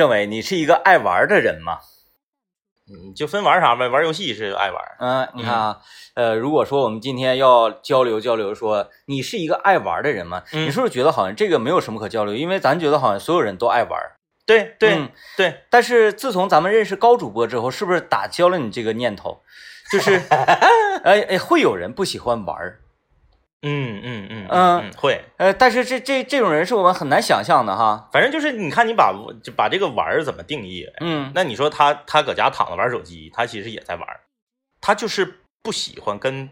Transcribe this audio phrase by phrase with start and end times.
[0.00, 1.76] 政委，你是一个爱玩的人吗？
[2.90, 4.82] 嗯，就分玩啥呗，玩游戏是爱玩。
[4.98, 5.78] 嗯，你看啊，
[6.14, 10.42] 呃，如果说我们今天要交流交流，说你是一个爱玩的人吗？
[10.54, 12.34] 嗯你是不是觉得好像这个没有什么可交流？
[12.34, 14.00] 因为咱觉得好像所有人都爱玩。
[14.46, 19.42] 对对、嗯对，但是自从咱们认识高主播之后，是不是打消了你这个念头？
[19.92, 20.14] 就是，
[21.04, 22.80] 哎哎，会有人不喜欢玩儿，
[23.62, 25.22] 嗯嗯嗯嗯嗯，会。
[25.36, 28.08] 呃，但是这这这种人是我们很难想象的哈。
[28.12, 29.12] 反正就是你看你把
[29.42, 30.86] 就把这个玩儿怎么定义？
[31.00, 34.06] 嗯那你说他他搁家躺着玩手机，他其实也在玩，
[34.80, 36.48] 他就是不喜欢跟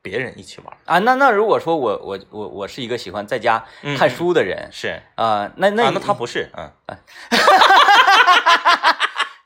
[0.00, 0.76] 别人一起玩。
[0.84, 6.70] 啊，那那如果说我我我我是一个喜欢在家嗯看书的人是啊，那那那他不是，嗯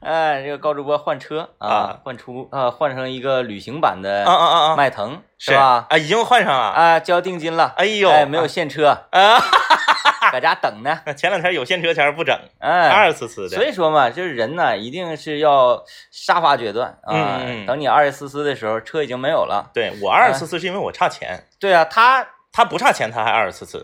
[0.00, 5.52] 哎，这个高主播换车啊啊，换出啊，换成一个旅行版的啊啊啊啊，迈腾是。
[5.54, 5.86] 吧？
[5.90, 6.66] 啊，已经换上了。
[6.68, 9.38] 啊，交定金了，哎呦，哎，没有现车，啊，
[10.30, 13.56] 搁家等呢， 前两天有现车前不整，哎，二次次的。
[13.56, 17.40] 所以说嘛，就是人呢，一定是要杀伐决断啊。
[17.66, 19.70] 等你二十四次的时候，车已经没有了。
[19.74, 23.82] 对我二呲呲是因为我差钱，对啊，他他不差钱，他还二呲呲，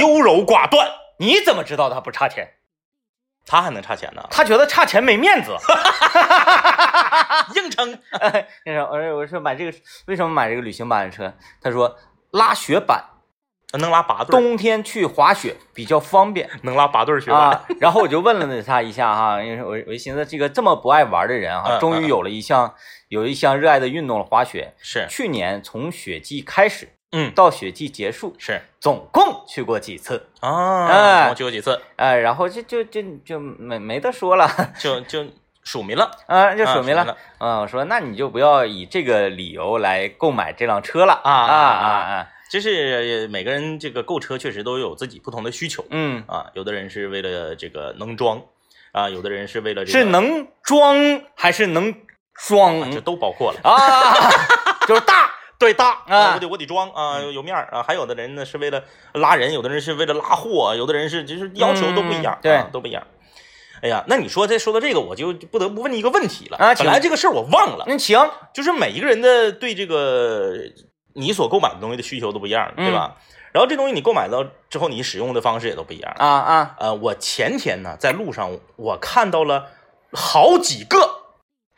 [0.00, 2.48] 优柔寡断，你怎么知道他不差钱？
[3.46, 4.24] 他还能差钱呢？
[4.30, 5.56] 他觉得差钱没面子。
[7.56, 7.98] 硬撑。
[8.64, 11.32] 那时候，我说我说买这个为什么买这个旅行版的车？
[11.60, 11.96] 他说
[12.30, 13.04] 拉雪板，
[13.78, 17.40] 能拉八对儿，冬天去滑雪比较方便能拉八对儿雪板。
[17.40, 17.64] 啊。
[17.80, 22.74] 然后我就问了他一下哈，因为我我就寻思这个这么不爱玩的人哈，嗯终于有了一项
[23.08, 24.74] 有一项热爱的运动了，滑雪。
[24.78, 30.28] 是，去年从雪季开始嗯，到雪季结束，是总共去过几次？
[30.40, 35.24] 啊，哎我去过几次，哎，然后就就就就没没得说了， 就就
[35.64, 37.04] 署名了，啊，就啊署名了。
[37.04, 37.16] 了。
[37.38, 42.28] 嗯，我说那你就不要以这个理由来购买这辆车了啊啊啊啊啊！
[42.50, 48.42] 就是每个人这个购车确实都有自己不同的需求嗯，啊，有的人是为了这个能装
[48.92, 50.96] 啊，有的人是为了这个是能装
[51.34, 51.94] 还是能
[52.34, 53.60] 装这都包括了。
[53.62, 53.76] 啊？
[54.88, 57.84] 就是大对大啊我得我得装啊，有面儿啊。
[57.86, 58.82] 还有的人呢是为了
[59.12, 63.06] 拉人，有的人是为了拉货，有的人是就是要求都不一样，嗯对啊都不一样。
[63.82, 70.54] 哎呀，那你说这说到这个，我就不得不问你一个问题了啊本来这个事儿我忘了，那行，就是每一个人的对这个
[71.14, 73.16] 你所购买的东西的需求都不一样，对吧？
[73.52, 76.14] 然后这东西你购买到之后，你使用的方式也都不一样。
[76.16, 79.66] 啊啊，呃，我前天呢在路上我看到了
[80.12, 80.98] 好几个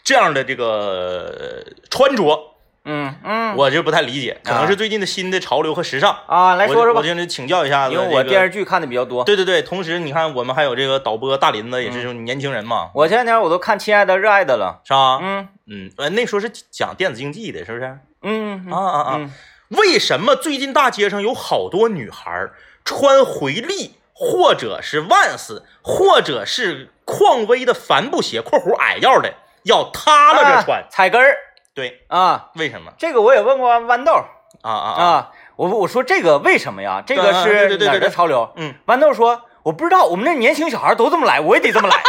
[0.04, 2.51] 这样的这个呃穿着，
[2.84, 6.16] 嗯嗯，我就不太理解，可能是最近的新的潮流和时尚。
[6.26, 9.24] 啊来说说吧我我，就请教一下子、因为我电视剧看的比较多。
[9.24, 14.80] 对对对，同时你看我们还有这个导播大林子，也嗯是年轻人嘛，我前两天我都看《亲爱的热爱的》了。
[14.84, 15.18] 是吧？
[15.22, 17.98] 嗯嗯，呃，那时候是讲电子竞技的，是不是？
[18.22, 19.16] 嗯啊啊啊！
[19.18, 19.32] 嗯
[19.72, 22.50] 为什么最近大街上有好多女孩
[22.84, 29.32] 穿回力，或者是 Vans，或者是匡威的帆布鞋（括弧矮腰的），
[29.64, 30.82] 要塌拉着穿？
[30.82, 31.34] 啊踩跟儿
[31.74, 32.92] 对，啊，为什么？
[32.98, 35.02] 这个我也问过豌豆啊啊啊！
[35.02, 37.02] 啊，我我说这个为什么呀？
[37.06, 38.52] 这个是哪儿对对对对的潮流？
[38.56, 42.02] 嗯，豌豆说我不知道，我们这年轻小孩都这么来，我也得这么来。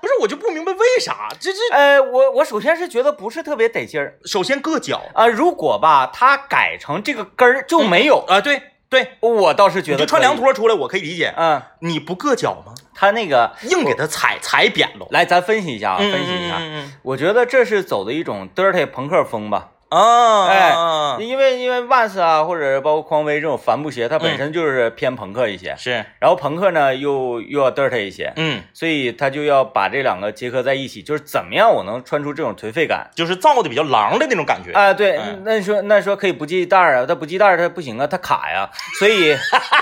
[0.00, 1.28] 不是，我就不明白为啥？
[1.40, 8.60] 这这呃，我我首先是觉得不是特别得劲儿首先硌脚啊、如果吧，它改成这个根儿就没有，啊，对
[8.92, 10.36] 对，我倒是觉得你就穿凉。
[10.36, 11.32] 拖出来，我可以理解。
[11.34, 12.74] 嗯，你不硌脚吗？
[12.94, 15.06] 他那个硬给他踩踩扁了。
[15.10, 16.58] 来，咱分析一下啊，嗯分析一下。
[16.58, 33.10] 嗯嗯我觉得这是走的一种 dirty 朋克风吧，嗯啊，哎啊因为因为 Vans 啊，或者包括匡威这种帆布鞋，它本身就是偏朋克一些，是，然后朋克呢又又要 dirty 一些，嗯，所以他就要把这两个结合在一起，就是怎么样我能穿出这种颓废感。
[33.14, 34.72] 就是造的比较狼的那种感觉。
[34.72, 34.94] 啊？
[34.94, 39.36] 对，嗯那你说那说可以不系带儿啊，它不系带儿它不行啊，它卡呀，所以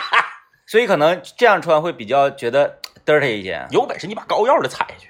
[0.66, 3.64] 所以可能这样穿会比较觉得 dirty 一些。
[3.70, 5.08] 有本事你把高腰的踩下去。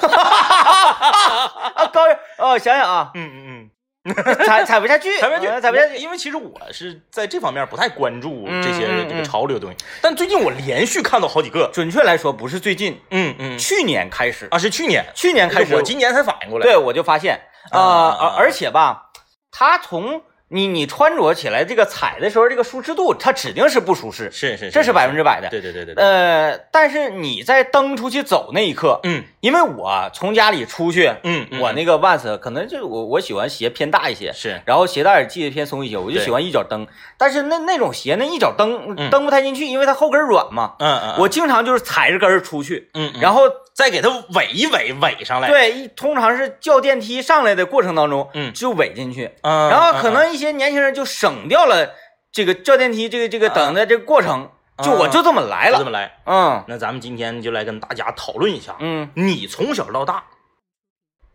[0.00, 1.86] 哈哈哈啊。
[1.86, 2.02] 高
[2.38, 3.70] 哦，想想啊，嗯嗯嗯
[4.46, 5.96] 踩踩不下去，嗯，踩不下去，呃踩不下去。
[5.96, 11.70] 因为其实我是在这方面不太关注这些这个潮流的东西，但最近我连续看到好几个。
[11.72, 15.74] 准确来说，不是最近，嗯嗯，去年开始，啊是去年，去年开始。
[15.74, 16.64] 我今年才反应过来。
[16.64, 17.40] 对，我就发现，
[17.72, 19.10] 呃，而而且吧，
[19.50, 25.48] 他从你你穿着起来这个踩的时候，这个舒适度，它指定是不舒适，是是，这是百分之百的。
[25.48, 26.02] 对对对对对。
[26.02, 36.86] 呃，但是你在蹬出去走那一刻，嗯因为我从家里出去，嗯，嗯我那个 Vans 可能就是我我喜欢鞋偏大一些，是然后鞋带儿系的偏松一些，我就喜欢一脚蹬。
[37.16, 40.74] 但是那那种鞋那，一脚蹬嗯蹬不太进去，因为它后跟软嘛。
[40.78, 43.42] 嗯嗯，我经常就是踩着跟儿出去，嗯，嗯然后
[43.74, 51.94] 再给它围一围围上来。，对，一通常是叫电梯上来的过程当中，嗯就尾进去，嗯，然后可嗯能一些年轻人就省掉了
[52.32, 54.50] 这个叫电梯这个这个等的这个过程，
[54.82, 55.72] 就我就这么来了。
[55.72, 56.18] 就这么来。
[56.24, 60.24] 嗯那咱们今天就来跟大家讨论一下，嗯你从小到大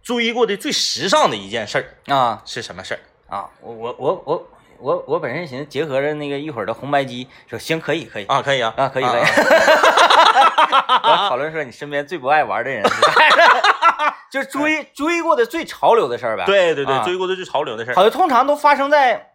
[0.01, 2.99] 追过的最时尚的一件事儿啊是什么事儿？
[3.33, 3.49] 啊！
[3.61, 9.21] 我我我我我我本身寻思结合着那个一会儿的红白机，说行可以可以啊，可以啊，啊可以可以。
[9.21, 9.27] 啊
[11.03, 12.83] 我讨论说你身边最不爱玩的人
[14.31, 19.33] 就是追追过的最潮流的事儿呗。，对对对，啊追过的最潮流的事儿，好像通常都发生在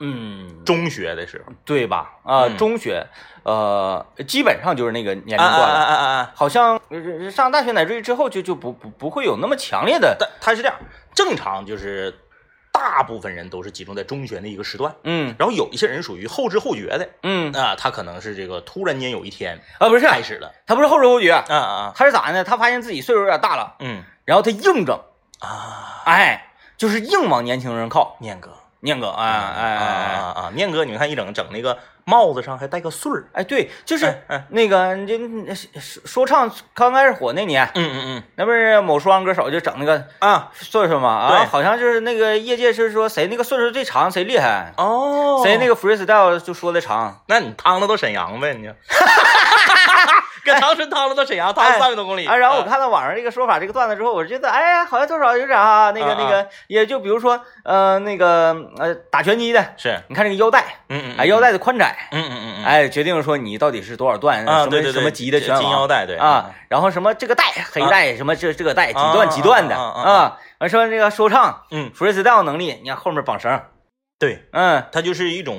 [0.00, 2.12] 嗯中学的时候，对吧？
[2.24, 3.04] 啊、嗯中学，
[3.42, 5.74] 呃，基本上就是那个年龄啊段了。
[5.74, 6.32] 啊啊啊啊！
[6.34, 10.76] 好像呃上大学乃至于之后就就不不不会有那么强烈的，但他是这样，
[11.14, 12.14] 正常就是
[12.78, 15.34] 大部分人都是集中在中学的一个时段，嗯。
[15.38, 17.08] 然后有一些人属于后知后觉的。
[17.24, 17.52] 嗯。
[17.52, 22.44] 啊，他可能是这个突然间有一天啊不是，开始了，他不是后知后觉，啊啊他是咋呢？
[22.44, 24.02] 他发现自己岁数有点大了，嗯。
[24.24, 25.00] 然后他硬整，
[25.40, 28.16] 啊，哎，就是硬往年轻人靠。
[28.20, 28.50] 念哥，
[28.80, 31.78] 念哥，哎哎哎啊哎啊啊，念哥，你们看一整整那个
[32.08, 34.44] 帽子上还带个穗儿，哎，对，就是哎哎。
[34.48, 35.18] 那个这
[35.78, 38.22] 说说唱刚开始火那年，嗯嗯嗯。
[38.36, 45.42] 那不是某说唱歌手就整那个嗯啊，穗穗嘛啊，好像就是那个业界是说谁那个穗穗最长谁厉害，哦。
[45.44, 47.20] 谁那个 freestyle 就说的长。
[47.26, 48.70] 那你趟的都沈阳呗，你
[50.54, 73.60] 长春趟了到沈阳，趟了三百多公里啊，然后我看到网上这个说法，这个段子之后，我觉得，哎呀，好像多少有点啊，那个那个，也就比如说，呃，那个呃，打拳击的，是，你看这个腰带，嗯嗯，哎，腰带的宽窄，嗯嗯嗯嗯，哎，决定了说你到底是多少段，啊，什么对对对，什么级的拳王金腰带，对啊，，然后什么这个带黑带，什么这这个带几啊段几段的啊，完说这个说唱嗯，freestyle 能力，你看后面绑绳，
[74.18, 74.84] 对，嗯。
[74.90, 75.58] 它就是一种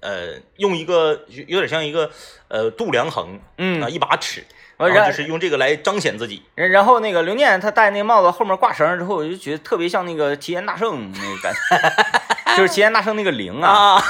[0.00, 2.10] 呃，用一个有有点像一个
[2.48, 4.44] 呃度量衡啊，嗯，一把尺，
[4.76, 6.42] 我然然后就是用这个来彰显自己。
[6.54, 14.02] 然然后那个刘念他戴那帽子后面挂绳之后，我就觉得特别像那个齐天大圣那个感觉， 就是齐天大圣那个铃啊，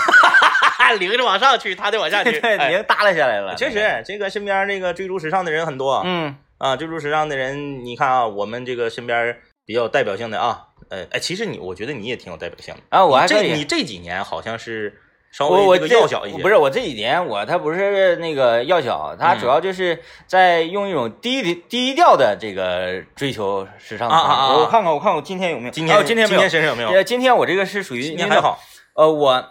[0.79, 2.31] 啊， 铃是往上去，他得往下去。
[2.41, 6.03] 铃耷拉下来了，确实，这个身边这个追逐时尚的人很多啊。
[6.05, 6.37] 嗯。
[6.59, 12.81] 啊，追逐时尚的人，你看啊，我们这个身边比较有代表性的啊，呃，哎，其实你，我觉得你也挺有代表性的。
[12.91, 15.01] 啊，我还这你这几年好像是
[15.31, 24.15] 稍我我微这个这要小一些，不是我这几年我他不是那个要小，他嗯主要就是在用一种低低低调的这个追求时尚的。
[24.15, 25.71] 啊啊啊啊我看看我看我今天有没有？
[25.71, 26.49] 今天、哦今天没有。
[26.49, 26.91] 身上有没有？
[26.91, 28.59] 呃，今天我这个是属于那种今天还好。
[28.95, 29.45] 呃，我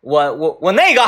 [0.00, 1.04] 我我我那个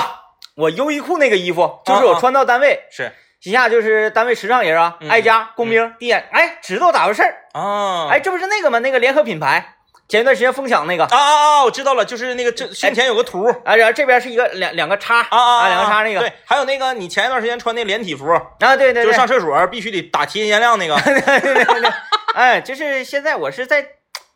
[0.57, 7.35] 我优衣库那个衣服，就是我穿到单位，是旗下就是单位时尚人啊，嗯挨家工兵第一眼，哎，知道咋回事儿？
[7.53, 8.79] 啊，哎，这不是那个吗？
[8.81, 9.77] 那个联合品牌，
[10.09, 11.05] 前一段时间疯抢那个。
[11.05, 11.65] 啊啊啊！
[11.65, 13.45] 我知道了，就是那个这胸前有个图。
[13.65, 16.21] 啊，然后这边是一个两两个叉啊啊两个叉那个。
[16.21, 20.97] 对，还有那个你前一段时间穿那连体服，啊，对对对，就是上厕所必须得打提前限量那个。
[21.05, 21.93] 对对对对，
[22.35, 23.85] 哎，就是现在我是在，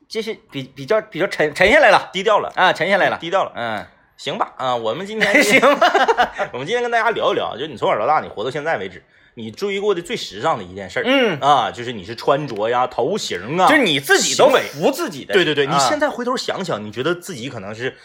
[0.09, 2.11] 就是比比较比较沉沉下来了。
[2.13, 3.53] 低调了，啊，沉下来了，低调了。
[3.57, 3.87] 嗯，
[4.19, 5.91] 行吧，啊，我们今天 行吧，
[6.53, 9.03] 我们今天跟大家聊一聊，就你从小到大，你活到现在为止，
[9.35, 17.97] 你追过的最时尚的一件事儿，嗯，啊，就是你是穿着呀、头型啊，就是你自己都服自己的，对对对，你啊现在回头想想，你觉得自己可能是，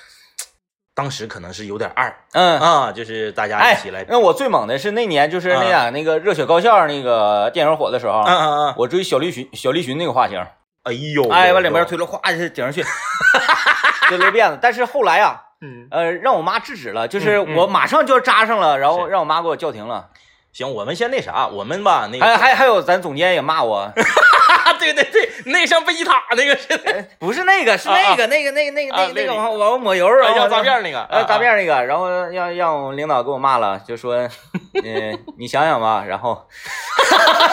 [0.95, 2.59] 当时可能是有点二嗯。
[2.59, 10.39] 啊，就是大家一哎起来，，那我最猛的是那年，就是那俩那个热血高校那个电影火的时候，嗯嗯嗯，我追小栗旬小栗旬那个发型，
[10.83, 12.81] 哎呦，哎，往两边推了，哗就顶上去，
[14.09, 14.57] 就勒辫子。
[14.61, 20.09] 但是后来啊，嗯，呃，让我妈制止了，就是我马上就要扎上了，然后让我妈给我叫停了。
[20.57, 23.93] 行，我们先那啥，我们吧那个，还还还有咱总监也骂我，
[24.79, 34.15] 对对对，那像贝吉塔那个是，不是那个，是那个那个那个那个啊那个那个那个我我抹油啊，哎要诈骗那个，呃，大啊，辫那个，然后让让我们领导给我骂了，就说，
[34.83, 36.47] 嗯，你想想吧，然后，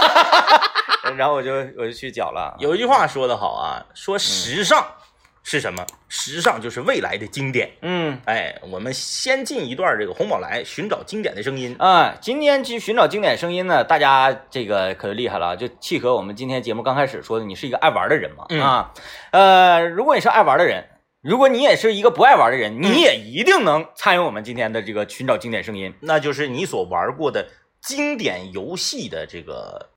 [1.19, 2.57] 然后我就我就去搅了。
[2.59, 4.83] 有一句话说的好啊，说时尚
[5.45, 5.87] 是什么？
[6.09, 7.71] 时尚就是未来的经典。
[7.83, 11.77] 嗯哎，我们先进一段这个红宝来，寻找经典的声音。
[11.79, 18.47] 啊，今天去寻找经典声音呢，大家这个可厉害了，就契合我们今天节目刚开始说的，你是一个爱玩的人嘛？
[18.49, 18.93] 嗯啊，
[19.31, 20.85] 呃，如果你是爱玩的人。
[21.27, 25.95] 如果你也是一个不爱玩的人，你也一定能参与我们今天的这个寻找经典声音。
[26.01, 27.49] 那就是你所玩过的
[27.81, 29.89] 经典游戏的这个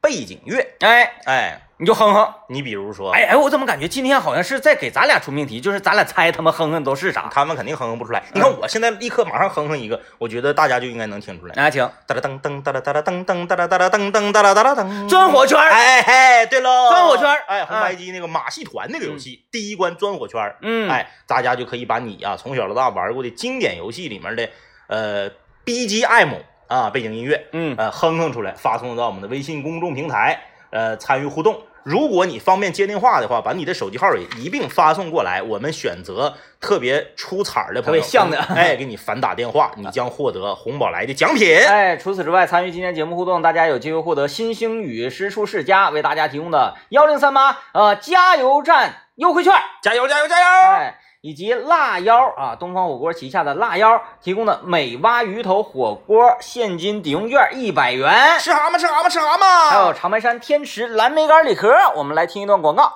[0.00, 0.66] 背景乐。
[0.80, 7.28] 哎，哎，你就哼哼，你比如说，哎哎，我怎么感觉今天好像是在给咱俩出命题，就是咱俩猜他们哼哼都是啥？
[7.30, 8.22] 他们肯定哼哼不出来。
[8.32, 11.52] 你看我现在立刻马上哼哼一个，我觉得大家就应该能听出来。
[11.54, 24.48] 那请哒啦噔噔哒啦哒啦噔噔哒啦哒啦噔噔哒啦哒啦噔，钻火圈儿哎哎，对喽，钻火圈儿哎，红白机那个马戏团那个游戏，第一关钻火圈儿，嗯，哎，大家就可以把你啊从小到大玩过的经典游戏里面的
[24.86, 25.30] 呃
[25.66, 26.36] BGM
[26.68, 31.60] 啊背景音乐，嗯呃哼哼出来，发送到我们的微信公众平台，呃参与互动。
[31.84, 41.56] 如果你方便接电话的话，把你的手机号也一并发送过来，我们选择特别出彩儿的朋友，特别像的哎，给你反打电话，你将获得红宝来的奖品。
[41.56, 50.70] 哎，除此之外，参与今天节目互动，大家有机会获得新星宇诗出世家为大家提供的幺零三八呃加油站优惠券，加油加油加油！
[50.72, 59.70] 哎，以及辣腰啊东方火锅旗下的辣腰提供的美蛙鱼头火锅现金抵用券一百元，吃蛤蟆吃蛤蟆吃蛤蟆！
[59.70, 61.74] 还有长白山天池蓝莓干礼盒。
[61.96, 62.92] 我们来听一段广告。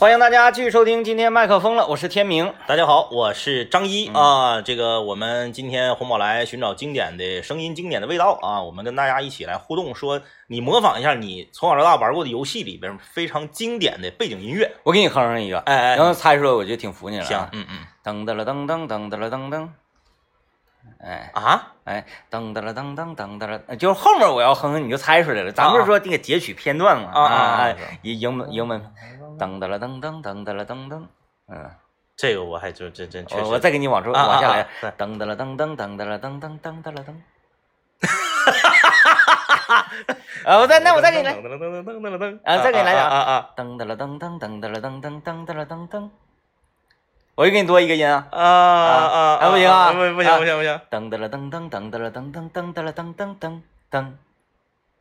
[0.00, 2.54] 欢迎大家继续收听今天麦克风了，我是天明。
[2.66, 4.62] 大家好，我是张一、嗯啊。
[4.62, 14.72] 这个我们今天红宝来寻找经典的声音、经典的味道啊，我们跟大家一起来互动，说你模仿一下你从小到大玩过的游戏里边非常经典的背景音乐。
[14.84, 17.28] 我给你哼上一个，哎哎然后猜出来我就挺服你了啊。
[17.28, 19.68] 行，嗯嗯噔噔了噔噔噔噔了噔噔，
[21.04, 25.52] 哎啊，哎，噔噔了噔噔噔噔了，就是后面我要哼哼你就猜出来了。
[25.52, 27.10] 咱不是说那个截取片段吗？
[27.12, 28.82] 啊啊啊哎英英文英文，
[29.40, 31.06] 噔噔了噔噔噔噔了噔噔，
[31.48, 31.70] 嗯，
[32.14, 34.68] 这个我还就真真确实，我我再给你往出往下来
[34.98, 37.14] 噔噔了噔噔噔噔了噔噔噔噔了噔。
[40.44, 46.10] 啊，我再那我再给你来，噔噔噔噔噔噔噔啊再给你来点啊啊噔噔了噔噔噔噔了噔噔噔噔了噔噔。
[47.36, 49.36] 我又给你多一个音啊，啊啊啊！
[49.36, 50.80] 啊不行啊不不行不行不行！
[50.90, 54.12] 噔噔了噔噔噔噔了噔噔噔噔了噔噔噔噔。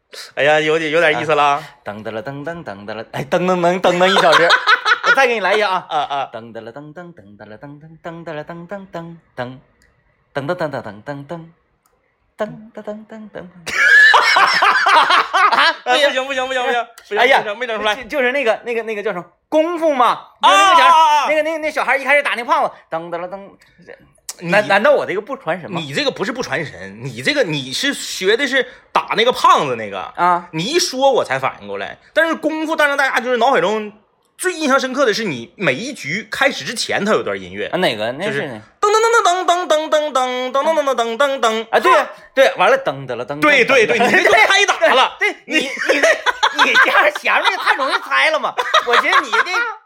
[0.36, 4.50] 哎呀，有点有点意思了啊噔噔了噔噔噔噔了，哎，噔噔噔噔噔一小时，
[5.06, 6.30] 我再给你来一个啊，啊啊！
[6.34, 9.60] 噔噔了噔噔噔噔了噔噔噔噔了噔噔噔噔，
[10.34, 11.52] 噔噔噔噔噔噔噔，
[12.38, 13.48] 噔噔噔噔噔。
[14.34, 16.88] 哈， 不行不行不行不行！
[17.08, 20.90] 不行哎呀没整出来就就是那个那个那个叫什么功夫嘛，啊就是
[21.30, 23.38] 那个那个那小孩一开始打那胖子，噔噔了噔，
[23.78, 23.86] 你
[24.42, 25.80] 难难道我这个不传神吗？
[25.80, 31.98] 你这个不是不传神，你这个你是学的是打那个胖子那个，啊，你一说我才反应过来。
[32.14, 33.92] 但是功夫，当然大家就是脑海中
[34.38, 41.80] 最印象深刻的是你每一局开始之前，他有段音乐，啊哪个那就是是哪噔噔噔噔噔噔噔噔噔噔噔噔噔噔噔啊？
[41.80, 41.92] 对
[42.34, 45.18] 对，完了噔噔了噔，对对对，你这就开打了。
[45.20, 46.08] 对你你这
[46.66, 48.54] 你这样想这个太容易猜了嘛？
[48.88, 49.38] 我寻思你这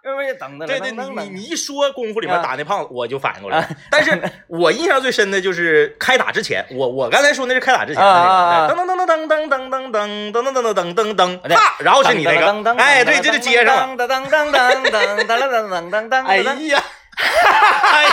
[0.09, 3.67] 是不是等等对对，你你你一说功夫里面啊打那胖子，我就反应过来了。
[3.89, 13.97] 但是我印象最深的就是开打之前，我我刚才说那是开打之前的那个，噔噔噔噔噔噔噔噔噔噔噔噔噔噔噔，啪，然后是你那个，哎，对，这就接上了。
[13.97, 15.29] 噔噔噔噔噔噔噔
[15.69, 16.43] 噔噔噔，哎呀，
[17.83, 18.09] 哎呀，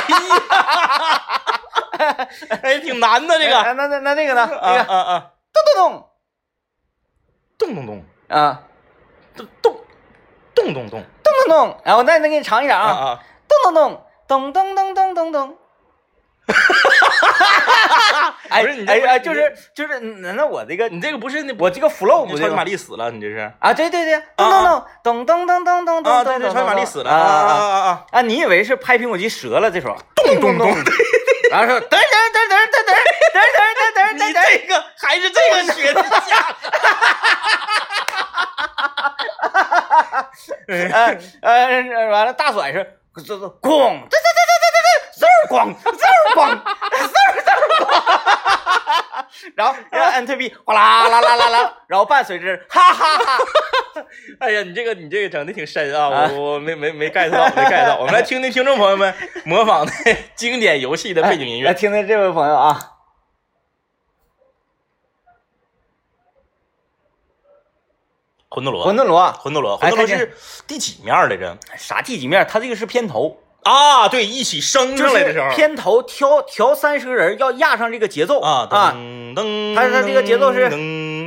[2.62, 3.54] 哎，挺难的这个。
[3.74, 4.42] 那那那那个呢？
[4.42, 6.06] 啊那个啊啊，咚咚
[7.58, 8.62] 咚咚咚啊
[9.36, 9.76] 咚咚
[10.54, 13.18] 咚咚咚咚咚咚，然后再再给你尝一尝啊！
[13.48, 15.56] 咚咚咚咚咚咚咚咚咚。
[18.48, 22.64] 哎不是你这不是哎哎，就是就是，难道我这个你这个不是那我这个 flow 不超级玛？
[22.64, 26.24] 丽死了，你这是啊，对对对，咚咚咚咚咚咚咚咚啊？
[26.24, 27.54] 咚咚，对对，超级玛丽死了啊啊啊！
[27.54, 28.04] 啊啊！
[28.12, 29.96] 啊，你以为是拍苹果机折了这首？
[30.14, 30.68] 咚咚咚，
[31.50, 32.94] 然后说嘚嘚嘚嘚嘚嘚嘚
[33.32, 36.56] 嘚嘚嘚嘚你这个还是这个学的像。
[40.68, 42.78] 呃呃，完了大甩是
[43.16, 44.88] 这这咣，对对对对对对，
[45.20, 45.84] 嗖咣嗖
[46.34, 47.14] 咣嗖嗖
[47.84, 47.90] 咣，
[49.56, 53.38] 然后按退币，哗啦啦啦啦啦，然后伴随着 哈哈哈。
[54.38, 57.98] 哎呀，你这个你这个整的挺深啊，我我没没没 get 到，没 get 到。
[57.98, 59.12] 我们来听听听众朋友们
[59.44, 59.92] 模仿的
[60.36, 61.66] 经典游戏的背景音乐。
[61.66, 62.89] 来听听这位朋友啊，
[68.52, 69.32] 魂斗罗，魂斗罗。
[69.32, 69.78] 魂斗罗，
[70.08, 70.34] 是
[70.66, 71.56] 第几面来着？
[71.78, 72.44] 啥第几面？
[72.50, 75.54] 他这个是片头，啊，对，一起升上来的时候。
[75.54, 78.40] 片头挑调三十个人要压上这个节奏。
[78.40, 80.68] 啊啊，噔噔，它它这个节奏是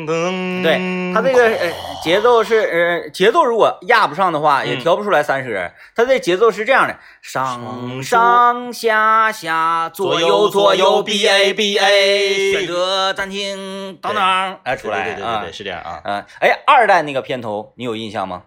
[0.06, 1.72] 对，他这个呃
[2.04, 5.72] 节奏是呃节奏如果压不上的话，也嗯调不出来三十人。
[5.96, 18.44] 它这节奏是这样的：上上下下左右左右 B A B A，选择暂停当当，哎出来啊对对对对对，是这样啊，嗯哎二代那个片头你有印象吗？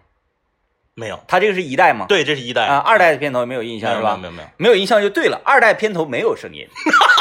[0.99, 2.07] 没有，他这个是一代吗？
[2.09, 4.17] 对，这是一代啊，二代的片头没有印象是吧？
[4.17, 6.67] 没有没有，没有印象就对了，二代片头没有声音。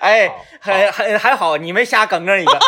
[0.00, 2.52] 行哎，还还还好，你没瞎耿耿一个。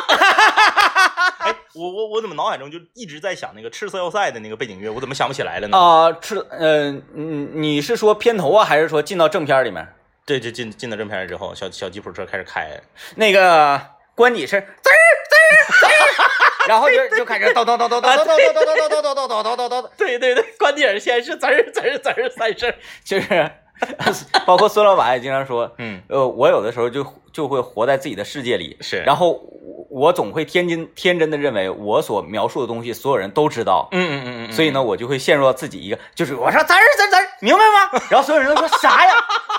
[1.40, 5.78] 哎，我我我怎么脑海中就一直在想那个赤色要塞的那个背景乐，我怎么想不起来了呢？
[5.78, 9.86] 啊，赤呃，嗯，你是说片头啊，还是说进到正片里面？
[10.26, 12.78] 对，就进进到正片之后，小小吉普车开始开，
[13.16, 13.80] 那个
[14.14, 14.94] 关你是滋儿
[15.28, 15.36] 滋
[16.68, 22.72] 然后就就开始叨叨叨叨叨叨叨叨叨叨叨叨叨叨叨叨，对对对，关底儿先是滋儿滋儿滋儿三声，
[23.02, 23.50] 就是
[24.46, 38.02] 包括孙老板也经常说，嗯，呃，我有的时候就就会活在自己的世界里，是然后我我总会天真天真的认为我所描述的东西所有人都知道，嗯嗯嗯嗯，所以呢，我就会陷入到自己一个，就是我说滋儿滋儿滋儿，明白吗？
[38.10, 39.12] 然后所有人都说啥呀？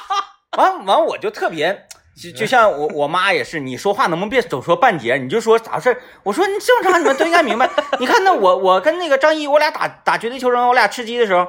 [0.58, 1.86] 完完，我就特别，
[2.22, 5.16] 就就像我我妈也是，你说话能不能别总说半截？
[5.16, 5.98] 你就说咋回事？
[6.24, 7.70] 我说你正常，你们都应该明白。
[8.00, 11.48] 你看那我我跟那个张一，我俩打打绝地求生，我俩吃鸡的时候，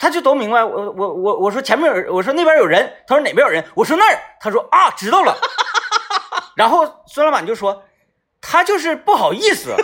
[0.00, 0.64] 他就都明白。
[0.64, 5.36] 我我我我说前面有人，我说那边有人，他说哪边有人，我说那儿，他说啊知道了。
[6.56, 7.84] 然后孙老板就说，
[8.40, 9.76] 他就是不好意思。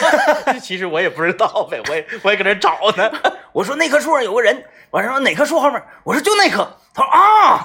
[0.62, 3.10] 其实我也不知道呗，我也我也搁那找呢。
[3.52, 5.82] 我说那棵树上有个人，完说哪棵树后面？
[6.04, 6.68] 我说就那棵。
[6.92, 7.64] 他说啊，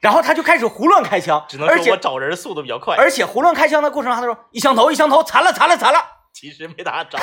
[0.00, 5.98] 然后他就开始胡乱开枪，只能说我而且找人速度比较快，而且胡乱开枪的过程，他说一枪头一枪头，残了残了残了。
[6.32, 7.18] 其实没打着。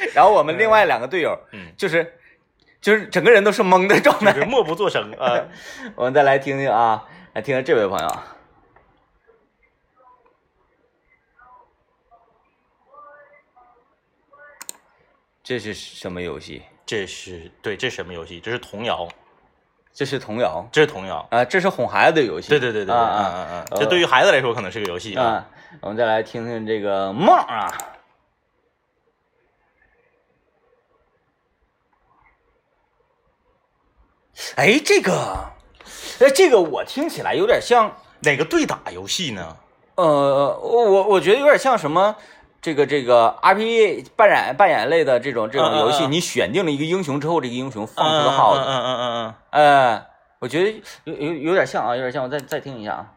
[0.14, 2.18] 然后我们另外两个队友，嗯，就是
[2.80, 4.32] 就是整个人都是懵的状态。
[4.32, 5.46] 就是默不作声 啊。
[5.94, 7.04] 我们再来听听啊，
[7.34, 8.36] 来听听这位朋友啊。
[15.42, 16.62] 这是什么游戏？
[16.86, 18.38] 这是对，这是什么游戏？
[18.40, 19.08] 这是童谣，
[19.92, 21.26] 这是童谣这是童谣。
[21.30, 22.48] 啊，这是哄孩子的游戏。
[22.48, 25.24] 对对对对对，啊啊嗯嗯嗯，这对于孩子来说可能是个游戏啊。
[25.24, 25.48] 啊！
[25.80, 27.68] 我们再来听听这个梦啊。
[34.56, 35.52] 哎，这个，
[36.20, 39.56] 哎，这个我听起来有点像，哪个对打游戏呢？
[39.96, 42.16] 呃，我我觉得有点像什么，
[42.62, 50.06] 这个这个 RPG 扮演扮演类的这种这种游戏，你选定了一个英雄之后，这个英雄放出个号子，嗯嗯嗯嗯哎，
[50.38, 53.12] 我觉得有有有点像啊，有点像，我再再听一下啊。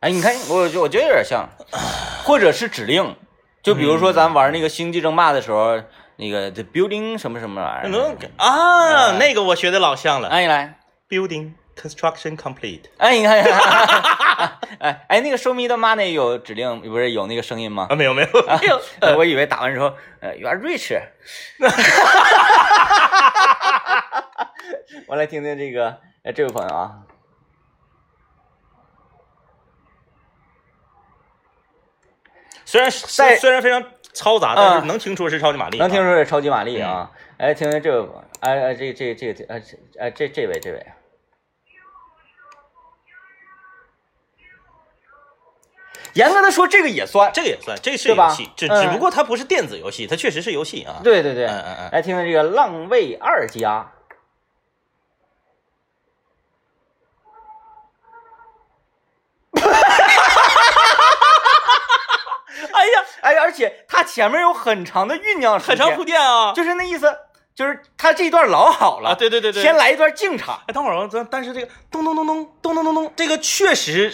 [0.00, 1.48] 哎，你看，我我觉得有点像，
[2.24, 3.16] 或者是指令，
[3.62, 5.80] 就比如说咱玩那个星际争霸的时候，
[6.16, 10.28] 那个 the building 什么什么玩嗯，意儿，能啊，嗯那个我学的老像了。
[10.28, 12.82] 哎，你来，Building construction complete。
[12.98, 13.42] 哎，你看，
[14.80, 17.94] 哎哎，那个 show me the money 有指令，不是有那个声音吗啊，？
[17.96, 20.98] 没有没有没有，呃 我以为打完之后，呃，you are rich。
[25.06, 27.02] 我来听听这个，哎，这位朋友啊，
[32.64, 33.82] 虽然在虽然非常
[34.16, 35.80] 嘈杂，但嗯是能听出是超级玛丽啊。
[35.80, 37.10] 能听出是超级玛丽啊！
[37.36, 38.08] 哎，听听这位，
[38.40, 40.86] 哎哎，这这这个，呃，这哎这这位这位，
[46.14, 51.00] 严格的说，这个也算，这个也算，这是游戏，只嗯只不过它不是电子游戏，它确实是游戏啊。
[51.04, 53.92] 对对对，嗯嗯嗯来听听这个浪味二家。
[63.26, 66.52] 哎而且他前面有很长的酝酿时间，很长铺垫啊。
[66.52, 67.12] 就是那意思，
[67.54, 69.60] 就是他这一段老好了，啊，对对对对。
[69.62, 74.12] 先来一段静场，哎，等会儿啊，咱但是这个咚咚咚咚咚咚咚咚，这个确实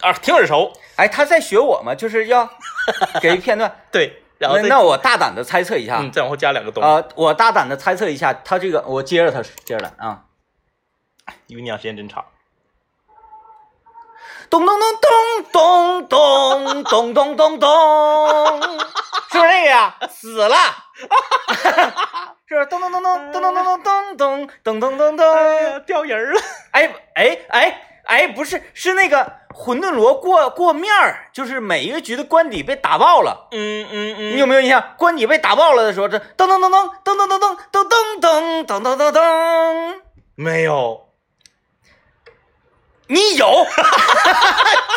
[0.00, 0.72] 啊挺耳熟。
[0.96, 2.48] 哎，他在学我嘛，就是要
[3.20, 3.70] 给一片段。
[3.92, 10.24] 对，然后那那我大胆的猜测一下，嗯，再往后加两个咚，啊、我大胆的猜测一下，他这个我接着他接着来啊，
[11.48, 12.24] 酝酿时间真长。
[14.54, 14.86] 咚咚咚
[15.50, 18.62] 咚咚咚咚咚咚，
[19.32, 19.96] 是不是那个呀？
[20.08, 20.56] 死了，
[22.46, 22.66] 是不是？
[22.66, 25.26] 咚咚咚咚咚咚咚咚咚咚咚咚咚，
[25.84, 26.40] 掉人了。
[26.70, 33.48] 哎哎哎哎，不是，是那个混沌罗过过面儿，就是每一个局的官邸被打爆了。
[33.50, 34.94] 嗯嗯嗯，你有没有印象？
[34.96, 39.94] 官邸被打爆了的时候，这噔噔噔噔噔噔噔噔噔噔噔噔噔噔，
[40.36, 41.03] 没有？
[43.08, 43.46] 你有，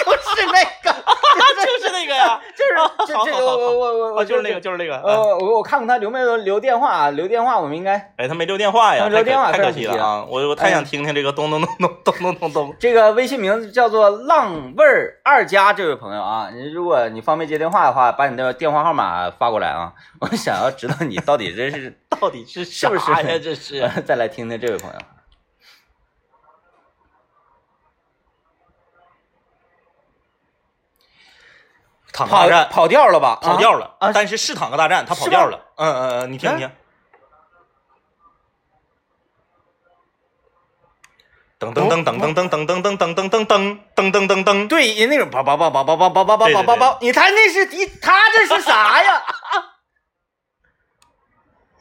[0.07, 0.93] 就是那个，
[1.65, 4.95] 就是那个呀， 就是好这这好好好我我我我哦，就是那个，就是那个。
[5.01, 10.25] 呃，嗯我我看看他留没留留电话，留电话我们应该哎，他没留电话呀，留电话太可惜惜了啊！
[10.29, 12.75] 我我太想听听这个咚咚咚咚咚咚咚咚。
[12.79, 19.91] 这个微信名字叫做浪味儿二家这位朋友啊，你如果你方便接电话的话，把你的电话号码发过来啊，
[20.21, 23.37] 我想要知道你到底这是到底是是不是啥呀？
[23.43, 24.97] 这是再来听听这位朋友。
[32.13, 33.37] 坦克大战跑调了吧？
[33.41, 34.11] 跑调了啊！
[34.13, 35.59] 但是是坦克大战，他跑调了。
[35.75, 36.71] 嗯嗯嗯，你听你听。
[41.59, 49.23] 噔噔噔噔噔噔噔噔噔噔噔噔噔噔噔噔噔，对，人那种叭叭叭叭叭叭叭叭叭叭叭叭，你他那是敌，他这是啥呀？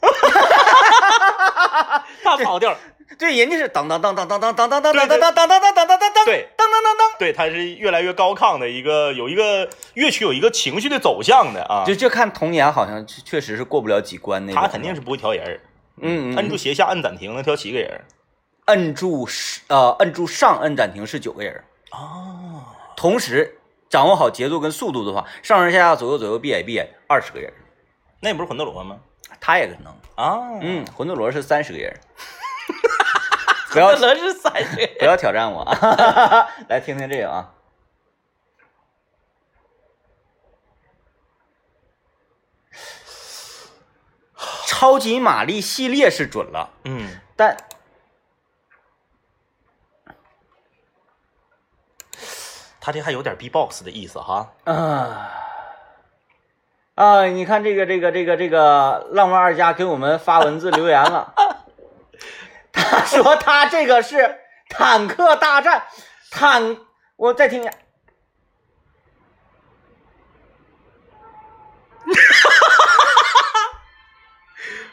[2.24, 2.78] 他跑调了。
[3.18, 11.84] 对，人家是当当当当当当当当当当当当当当当当当当，对，当当当当，对，他是越来越高亢的一个，有一个乐曲有一个情绪的走向的啊。
[11.86, 14.60] 就就看童年好像确确实是过不了几关那种。
[14.60, 15.60] 他肯定是不会调人儿，
[16.02, 18.04] 嗯，嗯摁住斜下，摁暂停能调七个人儿。
[18.66, 22.64] 摁住是呃摁住上摁暂停是九个人，哦，
[22.96, 27.52] 同时掌握好节奏跟速度的话，上上下下左右左右 b a b 二十个人，
[28.20, 28.98] 那不是魂斗罗吗？
[29.40, 29.92] 他也可能。
[30.16, 31.94] 啊，嗯，魂斗罗是三十个人，
[33.76, 34.86] 不要魂斗罗是三岁。
[34.98, 36.48] 不要挑战我啊！
[36.68, 37.52] 来听听这个啊。
[44.66, 47.54] 超级玛丽系列是准了，嗯，但
[52.80, 54.54] 他这还有点 B-box 的意思哈。
[54.64, 55.32] 啊
[56.94, 57.26] 啊！
[57.26, 61.34] 你看这个这个这个这个浪漫二家给我们发文字留言了，
[62.76, 65.84] 他 说他这个是坦克大战，
[66.30, 66.76] 坦
[67.16, 67.76] 我再听一下，哈
[72.06, 73.02] 哈哈哈
[73.34, 73.80] 哈！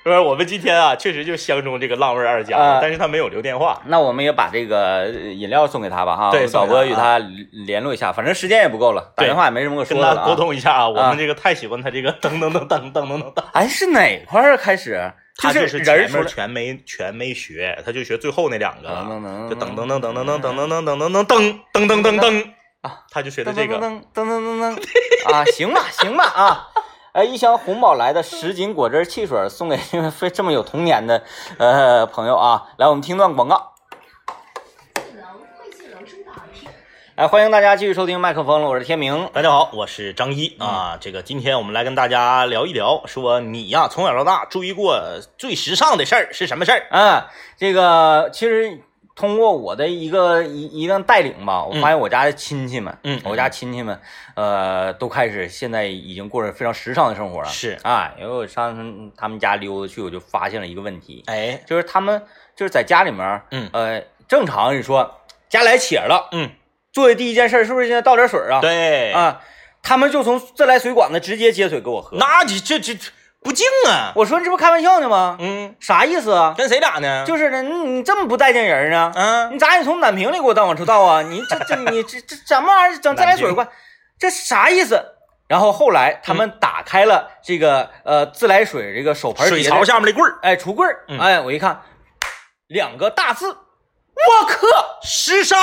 [0.03, 7.19] 不是，我们今天啊，确实就相中这个浪味二家，但是他没有留电话，那我们也把这个饮料送给他吧，哈，对，小哥与他
[7.65, 15.13] 联络一下，反正时间也不够了，打电话也没什么可说的，沟通一下啊，我们这个太喜欢他这个噔噔噔噔噔噔噔噔，哎，是哪块儿开始？
[15.35, 26.67] 他就是前面全没全没学，他就学最后那两个，噔噔噔就噔噔噔噔噔噔噔噔噔噔噔噔噔噔噔噔啊，他就学的这个，噔噔噔噔噔啊，行吧，行吧啊。
[27.13, 31.23] 哎，一箱红宝来的什锦果汁汽水送给这个非这么有童年的
[31.59, 32.69] 呃朋友啊！
[32.77, 33.72] 来，我们听段广告。
[37.23, 39.29] 哎，欢迎大家继续收听麦克风了，我是天明。
[39.31, 40.97] 大家好，我是张一嗯啊。
[40.99, 45.01] 这个今天我们来跟大家聊一聊，说你呀从小到大注意过
[45.37, 46.85] 最时尚的事儿是什么事儿？
[46.91, 48.77] 啊，这个其实
[49.15, 53.97] 通过我的一个一一段带领吧，我发现我家的亲戚们，嗯我家亲戚们，
[54.35, 57.47] 呃，都开始现在已经过着非常时尚的生活了。
[57.47, 62.21] 是啊，因为我上他们家溜达去，我就发现了一个问题，哎，就是他们
[62.53, 66.49] 就是在家里面，嗯呃，正常你说家来且了，嗯，
[66.93, 68.61] 做的第一件事是不是现在倒点水啊？
[68.61, 69.41] 对，啊，
[69.81, 72.15] 他们就从自来水管子直接接水给我喝。
[72.17, 73.09] 那你这这这
[73.41, 74.13] 不敬啊！
[74.15, 75.35] 我说你这不开玩笑呢吗？
[75.39, 76.53] 嗯，啥意思啊？
[76.57, 77.25] 跟谁俩呢？
[77.27, 79.11] 就是呢，你你这么不待见人呢？
[79.15, 81.21] 嗯，你咋也从暖瓶里给我倒往出倒啊？
[81.23, 82.99] 你这这 你这这什么玩意儿？
[82.99, 83.67] 整自来水管，
[84.17, 85.03] 这啥意思？
[85.49, 91.81] 然后后来他们打开了这个、呃自来水这个手盆水槽下面的柜儿，哎橱柜儿嗯哎我一看
[92.67, 93.57] 两个大字，
[94.29, 94.67] 沃克，
[95.01, 95.59] 时尚。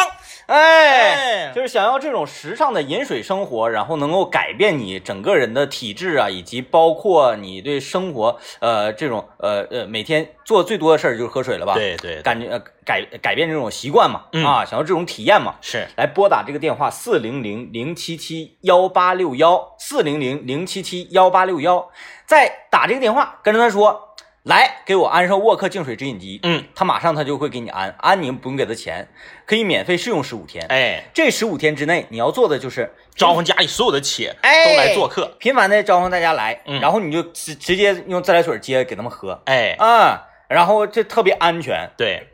[0.47, 0.91] 哎。
[1.11, 21.89] 哎，就是想要这种时尚的饮水生活，然后能够改变你整个人的体质啊，以及包括你对生活，呃，这种呃呃每天做最多的事儿就是喝水了吧？，对对，对感觉呃改改变这种习惯嘛，嗯啊，想要这种体验嘛，是来拨打这个电话四零零零七七幺八六幺四零零零七七幺八六幺，
[22.27, 24.10] 再打这个电话跟着他说，
[24.43, 29.07] 来给我安上沃克净水直饮机，嗯，他马上他就会给你安，安你不用给他钱，
[29.45, 30.65] 可以免费试用十五天。
[30.71, 35.37] 哎，这十五天之内，你要做的就是招呼家里所有的企哎都来做客。
[35.39, 36.81] 频繁的召唤大家来，嗯。
[36.81, 39.43] 然后你就直直接用自来水接给他们喝。
[39.45, 42.27] 哎，啊，然后这特别安全，对，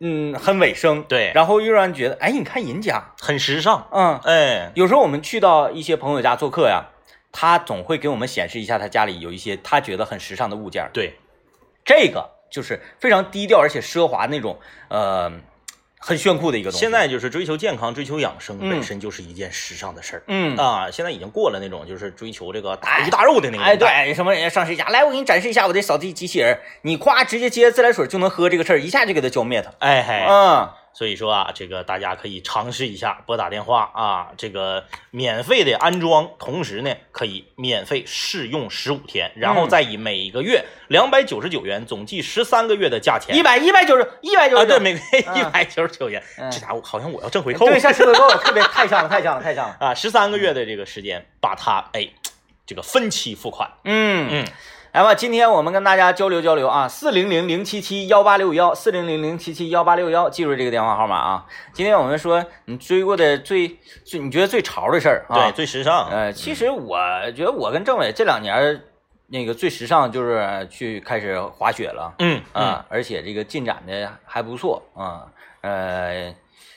[0.00, 1.30] 嗯，很卫生，对。
[1.32, 3.86] 然后又让人觉得，哎，你看人家，很时尚。
[3.92, 6.86] 嗯，哎，有时候我们去到一些朋友家做客呀，
[7.30, 11.14] 他总会给我们显示一下他家里有一些他觉得很时尚的物件儿，对，
[11.84, 15.30] 这个就是非常低调而且奢华那种，呃，
[15.98, 16.84] 很炫酷的一个东西。
[16.84, 20.22] 现在就是追求健康、追求养生，嗯本身就是一件时尚的事儿。
[20.26, 23.76] 嗯啊，现在已经过了那种就是追求这个大鱼大肉的那个哎。
[23.76, 29.72] 对，什么人家上谁家来，我给你展示一下我这扫地机器人，你夸直接接自来水就能喝这个事儿，一下就给它浇灭它。
[29.78, 39.68] 哎嘿，嗯，所以说啊，这个大家可以尝试一下，拨打电话啊，这个免费的安装，同时呢可以免费试用十五天，然后嗯。
[39.68, 45.40] 再以每个月两百九十九元，总计十三个月的价钱，一百一百九十一百九啊，十对，每个月嗯。
[45.40, 46.50] 一百九十九元，嗯。
[46.50, 49.76] 这家伙好像我要挣回扣对， 像吃回扣，特别太像了，太像了，太像了。
[49.80, 52.06] 啊，十三个月的这个时间，把它哎
[52.66, 54.28] 这个分期付款，嗯。
[54.30, 54.46] 嗯，
[54.92, 61.46] 来吧，今天我们跟大家交流交流啊，四零零零七七幺八六幺，四零零零七七幺八六幺，记住这个电话号码啊。
[61.72, 65.34] 今天我们说你追过的最最你觉得最潮的事儿啊？
[65.34, 66.98] 对，最时尚，呃，其实我
[67.34, 68.82] 觉得我跟政委这两年
[69.28, 75.24] 那个最时尚就是去开始滑雪了嗯啊，而且这个进展的还不错啊，
[75.62, 76.34] 呃，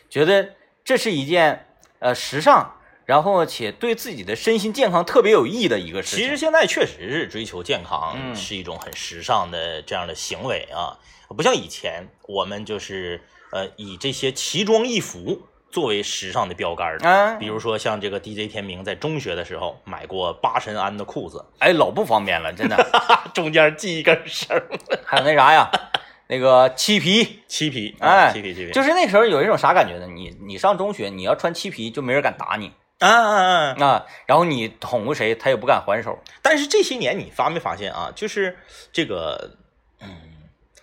[0.10, 0.47] 觉得
[0.86, 1.65] 这是一件
[1.99, 2.74] 呃时尚，
[3.05, 6.25] 然后且对自己的身心健康特别有益的一个事情。
[6.25, 10.97] 其实现在确实是追求健康，嗯是一种很时尚的这样的行为啊，
[11.29, 16.97] 不像以前我们就是呃以这些奇装异服作为时尚的标杆儿。
[16.99, 22.75] 啊，比如说像这个 DJ 天明在中学的时候买过八神庵的裤子，哎，老不方便了，真的。
[23.33, 24.65] 中间系一根绳儿。
[25.05, 25.69] 还有那啥呀，
[26.27, 30.07] 那个漆皮，漆皮，哎啊漆皮漆皮，就是那时候有一种啥感觉呢？
[30.07, 33.86] 你你上中学，你要穿漆皮，就没人敢打你啊啊啊！
[33.86, 36.17] 啊，然后你捅过谁，他也不敢还手。
[36.41, 38.12] 但是这些年你发没发现啊？
[38.15, 38.58] 就是
[38.93, 39.58] 这个，
[40.01, 40.10] 嗯，